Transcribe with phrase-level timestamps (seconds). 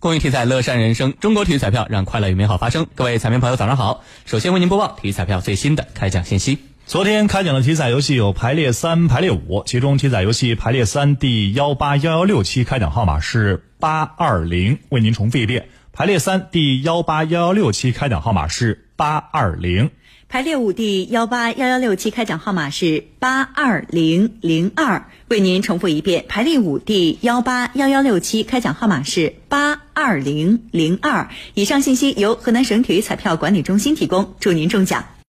[0.00, 2.86] 公益体彩乐善人生，中国体育彩票让快乐与美好发生。
[2.94, 4.04] 各位彩民朋友，早上好！
[4.26, 6.56] 首先为您播报体育彩票最新的开奖信息。
[6.88, 15.68] 昨天开奖的体彩游戏有排列三、排列五，其中体彩游戏排列三第幺八幺幺六期开奖号码是八二零，为您重复一遍。
[15.92, 19.90] 排列三第幺八幺幺六期开奖号码是八二零。
[20.30, 26.24] 排列五第幺八幺幺六期开奖号码是八二零零二，为您重复一遍。
[26.26, 31.28] 排列五第幺八幺幺六期开奖号码是八二零零二。
[31.52, 35.04] 以上信息由河南省体育彩票管理中心提供，祝您中奖。